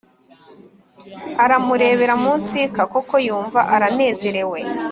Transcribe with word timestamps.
aramurebera 1.43 2.13
mu 2.23 2.31
nsika 2.39 2.81
koko 2.93 3.15
yumva 3.27 3.59
aranezerewe. 3.75 4.59